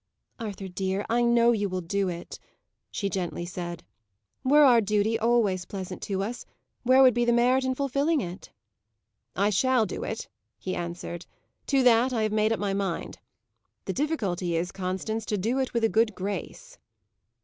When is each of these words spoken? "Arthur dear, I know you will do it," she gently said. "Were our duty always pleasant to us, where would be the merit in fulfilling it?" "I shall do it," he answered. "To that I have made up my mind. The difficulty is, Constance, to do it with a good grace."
"Arthur 0.39 0.67
dear, 0.67 1.05
I 1.11 1.21
know 1.21 1.51
you 1.51 1.69
will 1.69 1.79
do 1.81 2.09
it," 2.09 2.39
she 2.89 3.07
gently 3.07 3.45
said. 3.45 3.83
"Were 4.43 4.63
our 4.63 4.81
duty 4.81 5.19
always 5.19 5.65
pleasant 5.65 6.01
to 6.01 6.23
us, 6.23 6.43
where 6.81 7.03
would 7.03 7.13
be 7.13 7.23
the 7.23 7.31
merit 7.31 7.63
in 7.65 7.75
fulfilling 7.75 8.19
it?" 8.19 8.49
"I 9.35 9.51
shall 9.51 9.85
do 9.85 10.03
it," 10.03 10.27
he 10.57 10.73
answered. 10.75 11.27
"To 11.67 11.83
that 11.83 12.13
I 12.13 12.23
have 12.23 12.31
made 12.31 12.51
up 12.51 12.59
my 12.59 12.73
mind. 12.73 13.19
The 13.85 13.93
difficulty 13.93 14.55
is, 14.55 14.71
Constance, 14.71 15.23
to 15.27 15.37
do 15.37 15.59
it 15.59 15.71
with 15.71 15.83
a 15.83 15.87
good 15.87 16.15
grace." 16.15 16.79